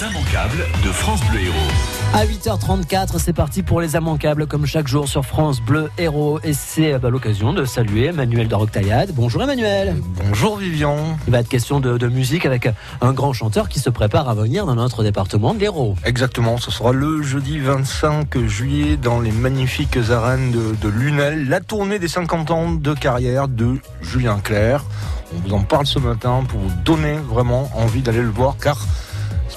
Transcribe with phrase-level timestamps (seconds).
[0.00, 1.54] Les immanquables de France Bleu Héros.
[2.14, 6.38] À 8h34, c'est parti pour les immanquables comme chaque jour sur France Bleu Héros.
[6.42, 9.10] Et c'est bah, l'occasion de saluer Emmanuel de Roctaillade.
[9.14, 9.96] Bonjour Emmanuel.
[10.26, 11.18] Bonjour Vivian.
[11.26, 12.68] Il va être question de, de, musique avec
[13.00, 15.96] un grand chanteur qui se prépare à venir dans notre département de l'Hérault.
[16.04, 21.60] Exactement, ce sera le jeudi 25 juillet dans les magnifiques arènes de, de Lunel, la
[21.60, 24.84] tournée des 50 ans de carrière de Julien Clerc.
[25.34, 28.78] On vous en parle ce matin pour vous donner vraiment envie d'aller le voir car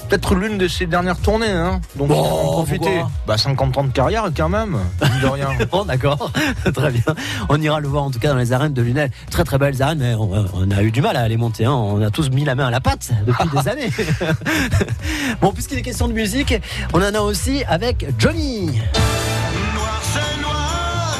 [0.08, 3.00] peut-être l'une de ses dernières tournées, hein donc Oh, faut en profiter.
[3.26, 5.48] Bah 50 ans de carrière quand même, mine de rien.
[5.70, 6.30] Bon, d'accord,
[6.74, 7.02] très bien.
[7.48, 9.10] On ira le voir en tout cas dans les arènes de Lunel.
[9.30, 11.64] Très très belles arènes, mais on, on a eu du mal à les monter.
[11.64, 11.72] Hein.
[11.72, 13.90] On a tous mis la main à la pâte depuis des années.
[15.40, 16.54] bon, puisqu'il est question de musique,
[16.92, 18.66] on en a aussi avec Johnny.
[18.66, 21.18] Noir c'est noir,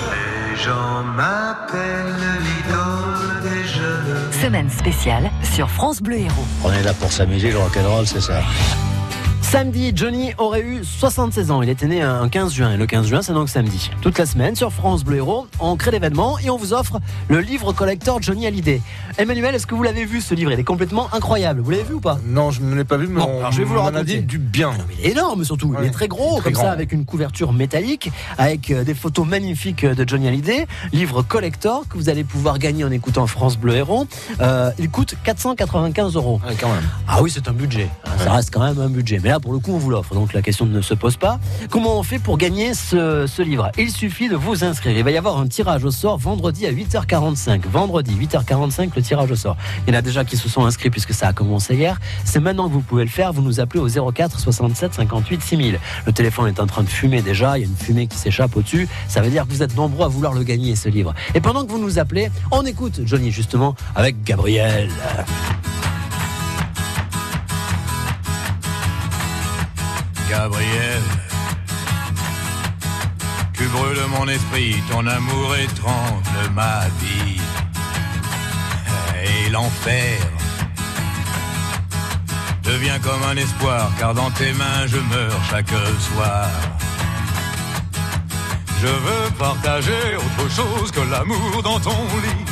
[0.51, 3.14] les gens m'appellent l'idole.
[4.43, 6.45] Semaine spéciale sur France Bleu Héros.
[6.65, 8.43] On est là pour s'amuser, le rock'n'roll, c'est ça.
[9.55, 11.63] Samedi, Johnny aurait eu 76 ans.
[11.63, 12.73] Il était né un 15 juin.
[12.73, 13.89] Et le 15 juin, c'est donc samedi.
[14.03, 16.99] Toute la semaine, sur France Bleu Héros, on crée l'événement et on vous offre
[17.29, 18.83] le livre collector Johnny Hallyday.
[19.17, 20.51] Emmanuel, est-ce que vous l'avez vu ce livre?
[20.51, 21.61] Il est complètement incroyable.
[21.61, 22.19] Vous l'avez vu ou pas?
[22.27, 24.23] Non, je ne l'ai pas vu, mais Bon, on, alors je vais vous le raconter.
[24.23, 24.73] du bien.
[24.73, 26.73] Non, mais il est énorme surtout, il est très gros, Il est très comme ça,
[26.73, 31.97] avec une couverture métallique, avec euh, des photos magnifiques de Johnny Hallyday, livre collector que
[31.97, 34.09] vous allez pouvoir gagner en écoutant France Bleu Héros.
[34.41, 36.41] Euh, il coûte 495 euros.
[36.45, 36.83] Ouais, quand même.
[37.07, 37.89] Ah oui, c'est un budget.
[38.05, 39.21] hein, Ça reste quand même un budget.
[39.23, 40.15] Mais là, pour le coup, on vous l'offre.
[40.15, 41.39] Donc la question ne se pose pas.
[41.69, 43.71] Comment on fait pour gagner ce, livre?
[43.77, 44.97] Il suffit de vous inscrire.
[44.97, 47.61] Il va y avoir un tirage au sort vendredi à 8h45.
[47.71, 49.59] Vendredi, 8h45, le tirage au sort.
[49.87, 52.01] Il y en a déjà qui se sont inscrits puisque ça a commencé hier.
[52.25, 53.35] C'est maintenant que vous pouvez le faire.
[53.35, 55.79] Vous nous appelez au 04 67 58 6000.
[56.07, 57.59] Le téléphone est en train de fumer déjà.
[57.59, 58.89] Il y a une fumée qui s'échappe au-dessus.
[59.09, 61.13] Ça veut dire que vous êtes nombreux à vouloir le gagner, ce livre.
[61.35, 64.89] Et pendant que vous nous appelez, on écoute Johnny justement avec Gabriel.
[70.37, 71.03] Gabriel,
[73.53, 77.41] tu brûles mon esprit, ton amour étrange ma vie.
[79.25, 80.19] Et l'enfer
[82.65, 85.77] devient comme un espoir, car dans tes mains je meurs chaque
[86.09, 86.49] soir.
[88.83, 92.45] Je veux partager autre chose que l'amour dans ton lit.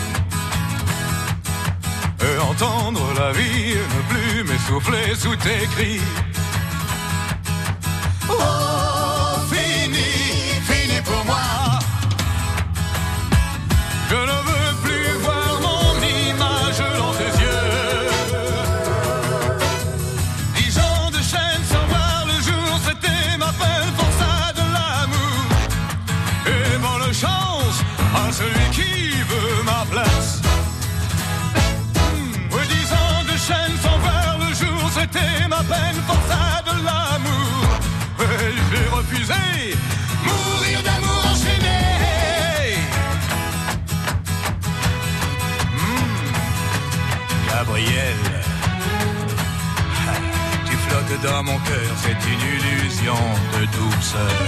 [2.27, 6.01] Et entendre la vie, ne plus m'essouffler sous tes cris.
[35.12, 37.67] C'était ma peine pour ça de l'amour.
[38.21, 39.77] Et j'ai refusé
[40.25, 42.77] mourir d'amour enchaîné.
[45.77, 46.15] Hmm,
[47.49, 48.23] Gabriel,
[50.67, 53.21] tu flottes dans mon cœur, c'est une illusion
[53.55, 54.39] de douceur.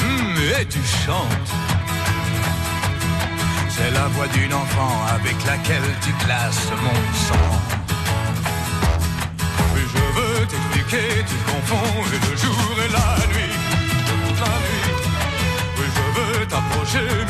[0.00, 1.52] Hmm, et tu chantes.
[3.70, 7.63] C'est la voix d'une enfant avec laquelle tu glaces mon sang.
[10.84, 13.54] T'expliquer, tu confonds le jour et la nuit.
[14.40, 14.92] La nuit.
[15.78, 17.23] Oui, je veux t'approcher,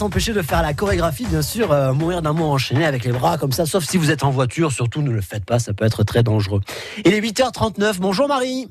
[0.00, 3.36] s'empêcher de faire la chorégraphie, bien sûr, euh, mourir d'un mot enchaîné avec les bras
[3.36, 5.84] comme ça, sauf si vous êtes en voiture, surtout ne le faites pas, ça peut
[5.84, 6.62] être très dangereux.
[7.04, 8.70] Il est 8h39, bonjour Marie.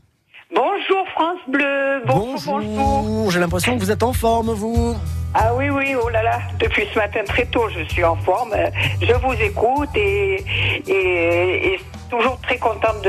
[0.55, 3.29] Bonjour France Bleu, bonjour, bonjour.
[3.29, 4.95] j'ai l'impression que vous êtes en forme, vous.
[5.35, 8.53] Ah oui, oui, oh là là, depuis ce matin très tôt, je suis en forme.
[8.53, 10.43] Euh, Je vous écoute et,
[10.87, 11.79] et, et
[12.09, 13.05] toujours très contente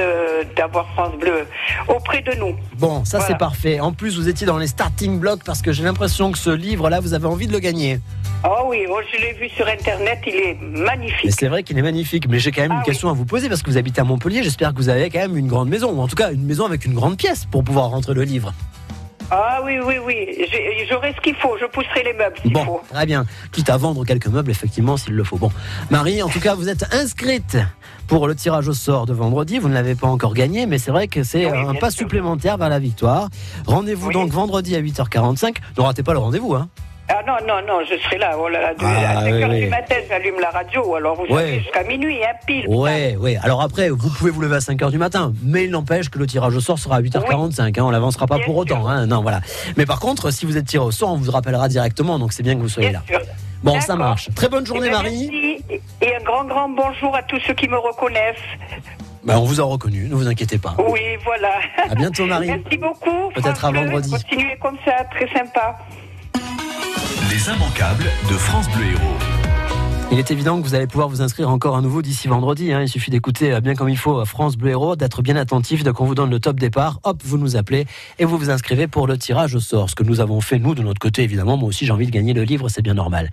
[0.57, 1.47] d'avoir France Bleu
[1.89, 2.55] auprès de nous.
[2.79, 3.33] Bon, ça Voilà.
[3.35, 3.81] c'est parfait.
[3.81, 7.01] En plus, vous étiez dans les starting blocks parce que j'ai l'impression que ce livre-là,
[7.01, 8.01] vous avez envie de le gagner.
[8.45, 11.31] Oh oui, oh, je l'ai vu sur Internet, il est magnifique.
[11.33, 12.27] c'est vrai qu'il est magnifique.
[12.29, 12.87] Mais j'ai quand même Ah une oui.
[12.87, 14.43] question à vous poser parce que vous habitez à Montpellier.
[14.43, 16.65] J'espère que vous avez quand même une grande maison, ou en tout cas une maison
[16.65, 18.55] avec une grande pièce pour pouvoir rentrer le livre.
[19.33, 20.27] Ah oui, oui, oui,
[20.89, 22.81] j'aurai ce qu'il faut, je pousserai les meubles s'il Bon, faut.
[22.93, 23.25] très bien.
[23.53, 25.37] Quitte à vendre quelques meubles, effectivement, s'il le faut.
[25.37, 25.53] Bon,
[25.89, 27.57] Marie, en tout cas, vous êtes inscrite
[28.09, 29.59] pour le tirage au sort de vendredi.
[29.59, 32.01] Vous ne l'avez pas encore gagné, mais c'est vrai que c'est Oui, un pas sûr.
[32.01, 33.29] supplémentaire vers la victoire.
[33.67, 34.15] Rendez-vous Oui.
[34.15, 35.57] donc vendredi à 8h45.
[35.79, 36.69] Ne ratez pas le rendez-vous, hein.
[37.13, 38.37] Ah non, non, non, je serai là.
[38.39, 39.61] Oh là là, de- Ah, à 5 oui, heures oui.
[39.63, 41.43] du matin, j'allume la radio, alors vous Ouais.
[41.43, 42.69] savez, jusqu'à minuit, hein, pile.
[42.69, 43.37] Ouais, ouais.
[43.43, 46.27] Alors après, vous pouvez vous lever à 5h du matin, mais il n'empêche que le
[46.27, 47.79] tirage au sort sera à 8h45.
[47.79, 48.87] Hein, on l'avancera pas Bien pour autant.
[48.89, 49.41] Hein, non, voilà.
[49.77, 52.19] Mais par contre, si vous êtes tiré au sort, on vous rappellera directement.
[52.19, 53.19] Donc c'est bien que vous soyez Bien là.
[53.19, 53.21] sûr.
[53.63, 54.29] Bon, ça marche.
[54.35, 55.29] Très bonne journée, Eh ben, Marie.
[55.69, 55.81] merci.
[56.01, 58.37] Et un grand, grand bonjour à tous ceux qui me reconnaissent.
[59.23, 60.75] Ben, on vous a reconnu, ne vous inquiétez pas.
[60.89, 61.51] Oui, voilà.
[61.91, 62.47] À bientôt, Marie.
[62.65, 63.29] Merci beaucoup.
[63.35, 64.11] Peut-être à vendredi.
[64.11, 65.77] Continuez comme ça, très sympa.
[67.31, 69.30] Les immanquables de France Bleu Héros.
[70.13, 72.73] Il est évident que vous allez pouvoir vous inscrire encore à nouveau d'ici vendredi.
[72.73, 72.83] hein.
[72.83, 75.85] Il suffit d'écouter euh, bien comme il faut euh, France Bleu Héros, d'être bien attentif,
[75.85, 76.99] de qu'on vous donne le top départ.
[77.05, 77.87] Hop, vous nous appelez
[78.19, 79.89] et vous vous inscrivez pour le tirage au sort.
[79.89, 81.57] Ce que nous avons fait, nous, de notre côté, évidemment.
[81.57, 83.31] Moi aussi, j'ai envie de gagner le livre, c'est bien normal.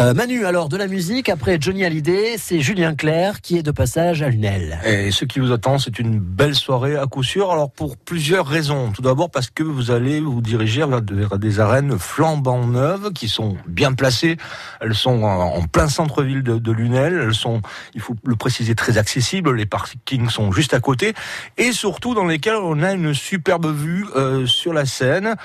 [0.00, 1.28] Euh, Manu, alors, de la musique.
[1.28, 4.80] Après Johnny Hallyday, c'est Julien Clerc qui est de passage à Lunel.
[4.84, 7.52] Et ce qui vous attend, c'est une belle soirée à coup sûr.
[7.52, 8.90] Alors pour plusieurs raisons.
[8.92, 13.12] Tout d'abord parce que vous allez vous diriger vers de- vers des arènes flambant neuves
[13.12, 14.36] qui sont bien placées.
[14.80, 17.20] Elles sont en plein centre-ville de, de Lunel.
[17.22, 17.60] Elles sont,
[17.94, 19.54] il faut le préciser, très accessibles.
[19.54, 21.14] Les parkings sont juste à côté
[21.56, 25.36] et surtout dans lesquelles on a une superbe vue euh, sur la Seine.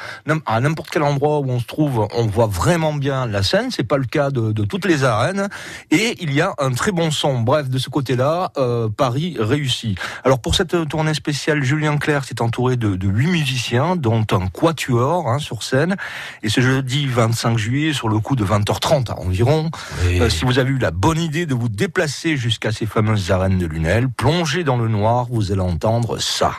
[0.45, 3.71] À n'importe quel endroit où on se trouve, on voit vraiment bien la Seine.
[3.71, 5.49] C'est pas le cas de, de toutes les arènes.
[5.91, 7.39] Et il y a un très bon son.
[7.41, 9.99] Bref, de ce côté-là, euh, Paris réussit.
[10.23, 14.47] Alors pour cette tournée spéciale, Julien Clerc s'est entouré de, de huit musiciens, dont un
[14.47, 15.97] quatuor hein, sur scène.
[16.41, 19.69] Et ce jeudi 25 juillet, sur le coup de 20h30 environ,
[20.05, 23.57] euh, si vous avez eu la bonne idée de vous déplacer jusqu'à ces fameuses arènes
[23.57, 26.53] de Lunel, plongez dans le noir, vous allez entendre ça.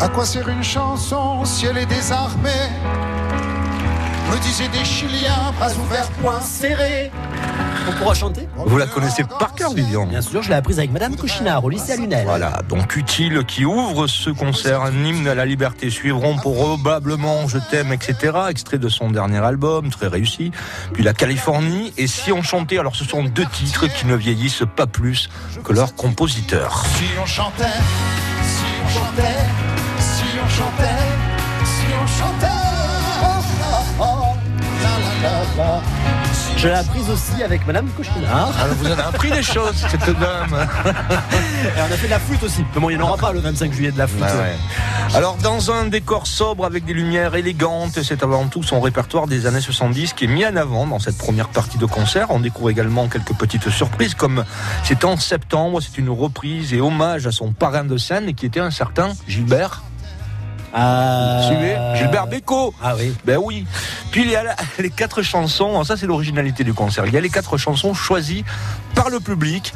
[0.00, 2.50] À quoi sert une chanson si elle est désarmée?
[4.30, 7.10] Me disaient des Chiliens, bras ouverts, poings serrés.
[7.88, 10.90] On pourra chanter Vous la connaissez par cœur, Vivian Bien sûr, je l'ai apprise avec
[10.90, 12.24] Madame Cochinard au lycée à Lunel.
[12.24, 15.90] Voilà, donc utile qui ouvre ce concert, un hymne à la liberté.
[15.90, 18.32] Suivront probablement Je t'aime, etc.
[18.50, 20.50] Extrait de son dernier album, très réussi.
[20.92, 22.78] Puis la Californie et Si on chantait.
[22.78, 25.28] Alors ce sont deux titres qui ne vieillissent pas plus
[25.62, 26.84] que leur compositeur.
[26.96, 27.64] Si on chantait,
[28.42, 29.22] si on chantait,
[29.98, 30.84] si on chantait,
[31.64, 32.46] si on chantait.
[33.22, 33.26] Oh,
[34.00, 34.36] oh, oh,
[34.82, 35.80] la, la, la, la.
[35.80, 35.95] Si
[36.66, 38.52] Je l'ai apprise aussi avec Madame Cochinard.
[38.60, 40.68] Alors, vous en avez appris des choses, cette dame.
[41.64, 42.64] Et on a fait de la flûte aussi.
[42.74, 44.24] Mais bon, il n'y en aura pas le 25 juillet de la flûte.
[44.26, 45.14] Ah ouais.
[45.14, 49.46] Alors dans un décor sobre avec des lumières élégantes, c'est avant tout son répertoire des
[49.46, 52.26] années 70 qui est mis en avant dans cette première partie de concert.
[52.30, 54.44] On découvre également quelques petites surprises comme
[54.82, 58.58] c'est en septembre, c'est une reprise et hommage à son parrain de scène qui était
[58.58, 59.82] un certain Gilbert.
[60.78, 61.40] Ah.
[61.46, 62.74] Suivez Gilbert Bécaud.
[62.82, 63.14] Ah oui.
[63.24, 63.64] Ben oui.
[64.12, 67.06] Puis il y a les quatre chansons, ça c'est l'originalité du concert.
[67.06, 68.44] Il y a les quatre chansons choisies
[68.94, 69.72] par le public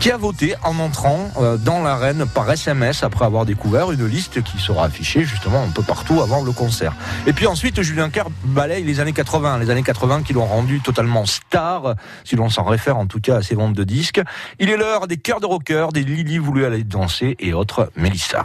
[0.00, 4.42] qui a voté en entrant euh, dans l'arène par SMS après avoir découvert une liste
[4.42, 6.92] qui sera affichée justement un peu partout avant le concert.
[7.26, 10.80] Et puis ensuite, Julien Clerc balaye les années 80, les années 80 qui l'ont rendu
[10.80, 14.20] totalement star, si l'on s'en réfère en tout cas à ses ventes de disques.
[14.58, 18.44] Il est l'heure des cœurs de rocker, des Lily voulu aller danser et autres Mélissa.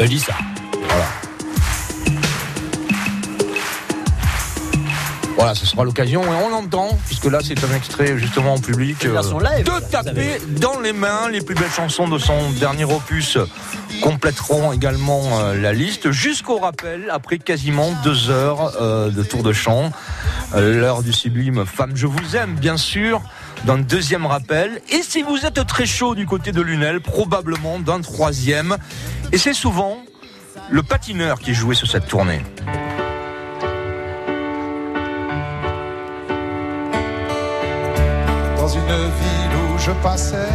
[0.00, 0.32] Ben, dis ça.
[5.36, 9.02] Voilà, ce sera l'occasion et on l'entend, puisque là c'est un extrait justement en public,
[9.02, 13.36] live, de taper dans les mains les plus belles chansons de son dernier opus
[14.00, 19.52] compléteront également euh, la liste jusqu'au rappel après quasiment deux heures euh, de tour de
[19.52, 19.92] chant.
[20.54, 23.20] Euh, L'heure du sublime Femme je vous aime bien sûr
[23.64, 28.00] d'un deuxième rappel et si vous êtes très chaud du côté de Lunel probablement d'un
[28.00, 28.76] troisième
[29.32, 29.98] et c'est souvent
[30.70, 32.40] le patineur qui est joué sur cette tournée.
[38.56, 40.48] Dans une ville où je passais,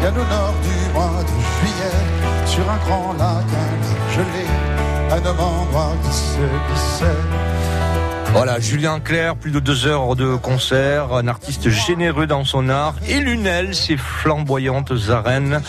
[0.00, 1.28] bien au nord du mois de
[1.60, 3.46] juillet, sur un grand lac,
[4.14, 4.46] gelé,
[5.10, 7.51] un homme en noir qui se glissait.
[8.32, 12.94] Voilà, Julien Clerc, plus de deux heures de concert, un artiste généreux dans son art.
[13.06, 15.60] Et Lunel, ses flamboyantes arènes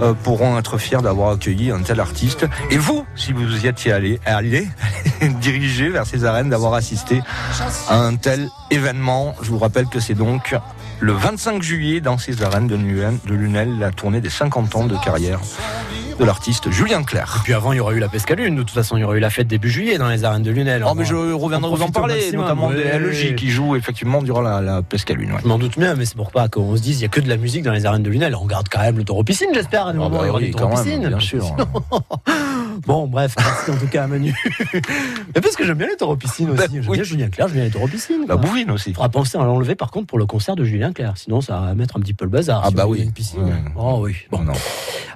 [0.00, 2.46] euh, pourront être fiers d'avoir accueilli un tel artiste.
[2.70, 4.66] Et vous, si vous y étiez allé, allez,
[5.40, 7.22] dirigé vers ces arènes, d'avoir assisté
[7.88, 9.34] à un tel événement.
[9.42, 10.56] Je vous rappelle que c'est donc
[11.00, 12.76] le 25 juillet dans ces arènes de
[13.34, 15.40] Lunel, la tournée des 50 ans de carrière
[16.18, 17.40] de l'artiste Julien Clerc.
[17.44, 18.56] Puis avant, il y aurait eu la Pescalune.
[18.56, 20.50] De toute façon, il y aurait eu la fête début juillet dans les arènes de
[20.50, 20.84] Lunel.
[20.86, 22.76] Oh, mais je reviendrai vous en parler, notamment oui.
[22.76, 25.32] des LEJ qui jouent effectivement durant la, la Pescalune.
[25.32, 25.38] ouais.
[25.42, 27.20] Je m'en doute bien, mais c'est pour pas qu'on se dise il y a que
[27.20, 28.34] de la musique dans les arènes de Lunel.
[28.34, 29.86] On regarde quand même le taureau piscine, j'espère.
[29.88, 31.08] Ah bah il y aura oui, quand même, piscine.
[31.08, 31.54] bien sûr.
[32.86, 34.34] Bon, bref, merci en tout cas à Manu.
[35.34, 36.58] mais parce que j'aime bien les taureaux piscines aussi.
[36.58, 36.96] Bah, j'aime oui.
[36.96, 38.24] bien Julien Clerc, j'aime bien les taureaux piscines.
[38.28, 38.36] La quoi.
[38.36, 38.92] bouvine aussi.
[38.92, 41.16] faudra penser à l'enlever par contre pour le concert de Julien Clerc.
[41.16, 42.62] Sinon, ça va mettre un petit peu le bazar.
[42.64, 43.02] Ah si bah oui.
[43.02, 43.42] Une piscine.
[43.42, 43.52] Ouais.
[43.76, 44.16] Oh oui.
[44.30, 44.42] Bon.
[44.42, 44.52] non.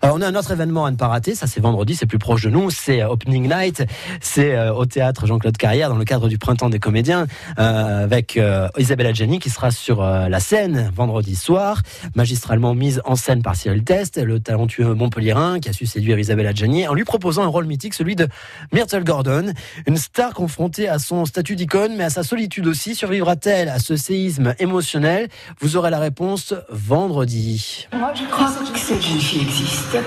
[0.03, 1.35] Alors, on a un autre événement à ne pas rater.
[1.35, 1.95] Ça, c'est vendredi.
[1.95, 2.71] C'est plus proche de nous.
[2.71, 3.85] C'est euh, Opening Night.
[4.21, 7.27] C'est euh, au théâtre Jean-Claude Carrière dans le cadre du Printemps des comédiens
[7.59, 11.83] euh, avec euh, Isabelle Adjani qui sera sur la scène vendredi soir,
[12.15, 16.47] magistralement mise en scène par Cyril Test, le talentueux Montpellierin qui a su séduire Isabelle
[16.47, 18.29] Adjani en lui proposant un rôle mythique, celui de
[18.73, 19.53] Myrtle Gordon,
[19.87, 22.95] une star confrontée à son statut d'icône, mais à sa solitude aussi.
[22.95, 25.29] Survivra-t-elle à ce séisme émotionnel?
[25.61, 27.87] Vous aurez la réponse vendredi.
[27.93, 29.99] Moi, je crois que cette jeune fille existe.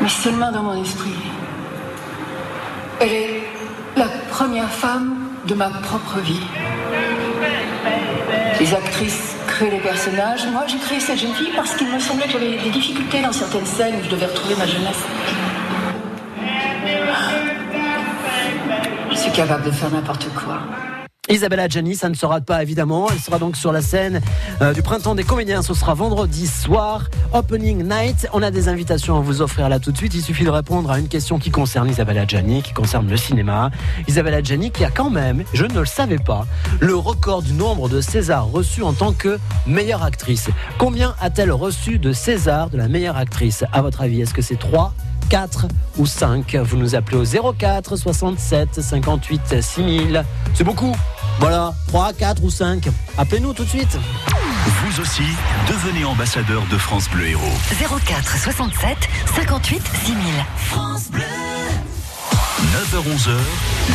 [0.00, 1.10] Mais seulement dans mon esprit.
[3.00, 3.42] Elle est
[3.96, 5.16] la première femme
[5.46, 6.40] de ma propre vie.
[8.60, 10.46] Les actrices créent les personnages.
[10.46, 13.32] Moi, j'ai créé cette jeune fille parce qu'il me semblait que j'avais des difficultés dans
[13.32, 15.02] certaines scènes où je devais retrouver ma jeunesse.
[19.34, 20.60] Capable de faire n'importe quoi.
[21.28, 23.08] Isabelle Adjani, ça ne se rate pas évidemment.
[23.10, 24.20] Elle sera donc sur la scène
[24.60, 25.62] euh, du printemps des comédiens.
[25.62, 28.28] Ce sera vendredi soir, opening night.
[28.32, 30.14] On a des invitations à vous offrir là tout de suite.
[30.14, 33.70] Il suffit de répondre à une question qui concerne Isabelle Adjani, qui concerne le cinéma.
[34.06, 36.46] Isabelle Adjani qui a quand même, je ne le savais pas,
[36.78, 40.50] le record du nombre de Césars reçus en tant que meilleure actrice.
[40.78, 43.64] Combien a-t-elle reçu de Césars de la meilleure actrice?
[43.72, 44.94] À votre avis, est-ce que c'est 3
[45.28, 45.66] 4
[45.98, 50.24] ou 5 Vous nous appelez au 04 67 58 6000.
[50.54, 50.94] C'est beaucoup.
[51.40, 52.88] Voilà, 3, 4 ou 5.
[53.18, 53.98] Appelez-nous tout de suite.
[54.66, 55.24] Vous aussi,
[55.68, 57.42] devenez ambassadeur de France Bleu Héros.
[58.06, 58.96] 04 67
[59.34, 60.18] 58 6000.
[62.64, 63.30] 9h-11h,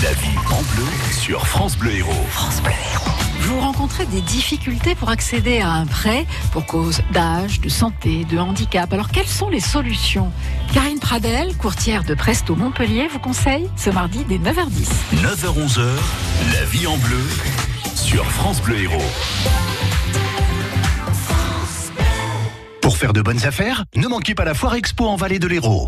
[0.04, 2.26] la vie en bleu sur France Bleu Héros.
[2.30, 3.19] France Bleu Héros.
[3.40, 8.38] Vous rencontrez des difficultés pour accéder à un prêt pour cause d'âge, de santé, de
[8.38, 8.92] handicap.
[8.94, 10.32] Alors quelles sont les solutions?
[10.74, 14.90] Karine Pradel, courtière de Presto Montpellier, vous conseille ce mardi dès 9h10.
[15.16, 15.82] 9h-11h,
[16.54, 17.24] la vie en bleu
[17.96, 19.02] sur France Bleu Héros.
[22.82, 25.88] Pour faire de bonnes affaires, ne manquez pas la Foire Expo en Vallée de l'Hérault.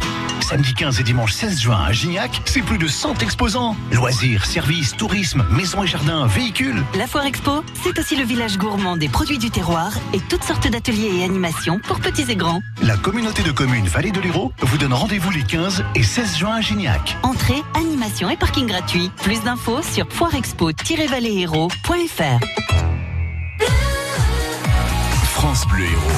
[0.51, 3.77] Samedi 15 et dimanche 16 juin à Gignac, c'est plus de 100 exposants.
[3.93, 6.84] Loisirs, services, tourisme, maisons et jardins, véhicules.
[6.98, 10.67] La Foire Expo, c'est aussi le village gourmand des produits du terroir et toutes sortes
[10.67, 12.60] d'ateliers et animations pour petits et grands.
[12.84, 16.55] La communauté de communes Vallée de l'Hérault vous donne rendez-vous les 15 et 16 juin
[16.55, 17.15] à Gignac.
[17.24, 19.10] Entrée, animation et parking gratuit.
[19.24, 22.39] Plus d'infos sur foireexpo-valléhéros.fr.
[25.31, 26.12] France Bleu Héros.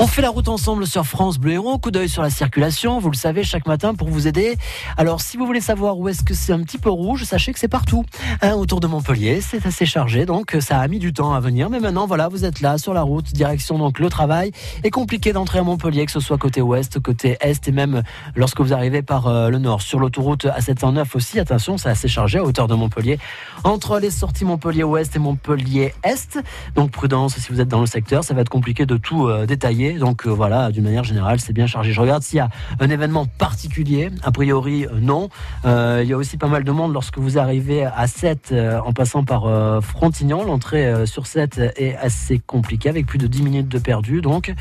[0.00, 1.78] On fait la route ensemble sur France Bleu Héros.
[1.78, 4.56] Coup d'œil sur la circulation, vous le savez, chaque matin pour vous aider.
[4.96, 7.60] Alors, si vous voulez savoir où est-ce que c'est un petit peu rouge, sachez que
[7.60, 8.04] c'est partout.
[8.42, 11.70] Hein, autour de Montpellier, c'est assez chargé, donc ça a mis du temps à venir.
[11.70, 14.50] Mais maintenant, voilà, vous êtes là sur la route, direction donc le travail.
[14.82, 18.02] Et compliqué d'entrer à Montpellier, que ce soit côté ouest, côté est, et même
[18.34, 19.80] lorsque vous arrivez par euh, le nord.
[19.80, 23.20] Sur l'autoroute A709 aussi, attention, c'est assez chargé à hauteur de Montpellier.
[23.62, 26.40] Entre les sorties Montpellier ouest et Montpellier est.
[26.74, 29.46] Donc prudence si vous êtes dans le secteur, ça va être compliqué de tout euh,
[29.46, 29.93] détailler.
[29.98, 31.92] Donc euh, voilà, d'une manière générale, c'est bien chargé.
[31.92, 32.48] Je regarde s'il y a
[32.80, 34.10] un événement particulier.
[34.22, 35.28] A priori, euh, non.
[35.64, 38.80] Euh, il y a aussi pas mal de monde lorsque vous arrivez à 7 euh,
[38.80, 39.44] en passant par
[39.82, 40.44] Frontignan.
[40.44, 44.20] L'entrée sur 7 est assez compliquée avec plus de 10 minutes de perdu.
[44.20, 44.52] Donc,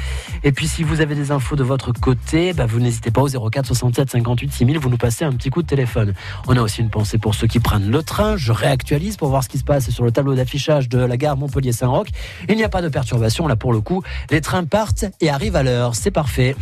[0.43, 3.49] et puis si vous avez des infos de votre côté, bah, vous n'hésitez pas au
[3.49, 4.79] 04 67 58 6000.
[4.79, 6.13] Vous nous passez un petit coup de téléphone.
[6.47, 8.37] On a aussi une pensée pour ceux qui prennent le train.
[8.37, 11.37] Je réactualise pour voir ce qui se passe sur le tableau d'affichage de la gare
[11.37, 12.07] Montpellier-Saint-Roch.
[12.49, 14.03] Il n'y a pas de perturbation là pour le coup.
[14.29, 15.95] Les trains partent et arrivent à l'heure.
[15.95, 16.55] C'est parfait.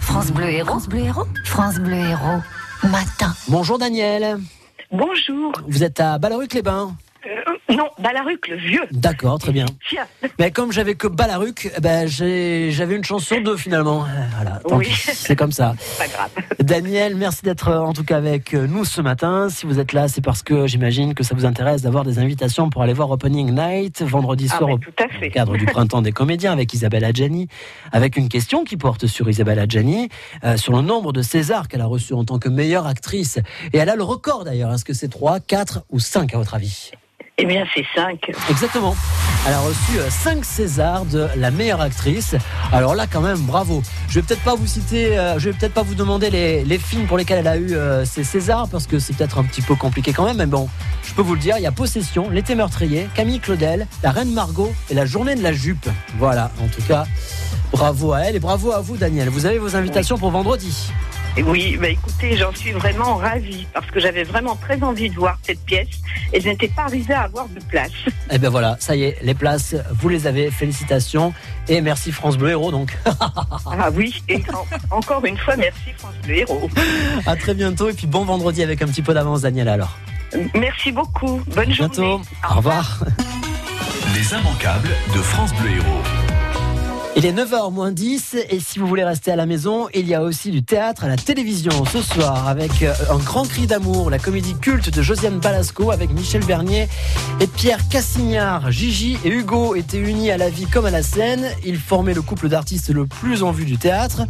[0.00, 0.66] France Bleu Héros.
[0.66, 1.26] France Bleu Héros.
[1.44, 2.40] France Bleu Héros.
[2.84, 3.34] Matin.
[3.48, 4.38] Bonjour Daniel.
[4.90, 5.52] Bonjour.
[5.68, 6.96] Vous êtes à Balleruc-les-Bains.
[7.26, 8.82] Euh, Non, Balaruc, le vieux.
[8.90, 9.66] D'accord, très bien.
[9.88, 10.06] Tiens.
[10.38, 14.04] Mais comme j'avais que Balaruc, eh ben j'avais une chance sur deux finalement.
[14.04, 14.88] Euh, Voilà, Oui.
[14.90, 15.74] c'est comme ça.
[15.98, 16.30] Pas grave.
[16.60, 19.48] Daniel, merci d'être euh, en tout cas avec euh, nous ce matin.
[19.50, 22.70] Si vous êtes là, c'est parce que j'imagine que ça vous intéresse d'avoir des invitations
[22.70, 24.78] pour aller voir Opening Night vendredi Ah, soir au
[25.20, 25.30] fait.
[25.30, 27.48] cadre du printemps des comédiens avec Isabelle Adjani,
[27.92, 30.08] avec une question qui porte sur Isabelle Adjani,
[30.44, 33.38] euh, sur le nombre de Césars qu'elle a reçus en tant que meilleure actrice.
[33.72, 34.72] Et elle a le record d'ailleurs.
[34.72, 36.90] Est-ce que c'est 3, 4 ou 5 à votre avis?
[37.38, 38.32] Eh bien, c'est 5.
[38.50, 38.94] Exactement.
[39.46, 42.34] Elle a reçu 5 Césars de la meilleure actrice.
[42.72, 43.82] Alors là, quand même, bravo.
[44.08, 46.78] Je vais peut-être pas vous citer, euh, je vais peut-être pas vous demander les, les
[46.78, 49.62] films pour lesquels elle a eu euh, ces Césars parce que c'est peut-être un petit
[49.62, 50.36] peu compliqué quand même.
[50.36, 50.68] Mais bon,
[51.02, 54.32] je peux vous le dire, il y a Possession, L'été meurtrier, Camille Claudel, La Reine
[54.32, 55.88] Margot et La Journée de la jupe.
[56.18, 56.50] Voilà.
[56.62, 57.04] En tout cas,
[57.72, 59.30] bravo à elle et bravo à vous, Daniel.
[59.30, 60.92] Vous avez vos invitations pour vendredi.
[61.36, 65.14] Et Oui, bah écoutez, j'en suis vraiment ravie parce que j'avais vraiment très envie de
[65.14, 65.88] voir cette pièce
[66.32, 67.92] et je n'étais pas arrivée à avoir de place.
[68.30, 70.50] Et ben voilà, ça y est, les places, vous les avez.
[70.50, 71.32] Félicitations
[71.68, 72.96] et merci France Bleu Héros donc.
[73.72, 76.68] Ah oui, et en- encore une fois, merci France Bleu Héros.
[77.26, 79.68] À très bientôt et puis bon vendredi avec un petit peu d'avance, Daniel.
[79.68, 79.96] Alors,
[80.54, 81.40] Merci beaucoup.
[81.54, 81.94] Bonne à bientôt.
[82.02, 82.24] journée.
[82.50, 83.04] Au revoir.
[84.14, 86.19] Les immanquables de France Bleu Héros.
[87.16, 90.14] Il est 9h moins 10 et si vous voulez rester à la maison, il y
[90.14, 94.10] a aussi du théâtre à la télévision ce soir avec euh, un grand cri d'amour,
[94.10, 96.88] la comédie culte de Josiane Balasco avec Michel Bernier
[97.40, 98.70] et Pierre Cassignard.
[98.70, 101.46] Gigi et Hugo étaient unis à la vie comme à la scène.
[101.64, 104.22] Ils formaient le couple d'artistes le plus en vue du théâtre.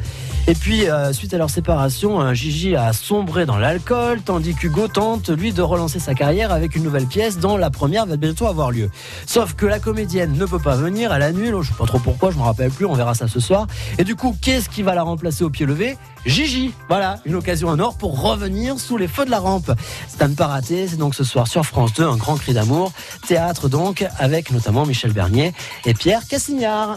[0.47, 4.89] Et puis, euh, suite à leur séparation, euh, Gigi a sombré dans l'alcool, tandis qu'Hugo
[4.89, 8.47] tente, lui, de relancer sa carrière avec une nouvelle pièce dont la première va bientôt
[8.47, 8.91] avoir lieu.
[9.27, 12.31] Sauf que la comédienne ne peut pas venir, elle annule, je sais pas trop pourquoi,
[12.31, 13.67] je me rappelle plus, on verra ça ce soir.
[13.99, 15.97] Et du coup, qu'est-ce qui va la remplacer au pied levé?
[16.27, 19.71] Gigi, voilà, une occasion en or pour revenir sous les feux de la rampe.
[20.09, 22.55] C'est à ne pas rater, c'est donc ce soir sur France 2, un grand cri
[22.55, 22.93] d'amour.
[23.27, 25.53] Théâtre donc, avec notamment Michel Bernier
[25.87, 26.97] et Pierre Cassignard.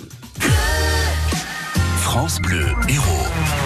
[2.03, 3.62] France Bleu Héros.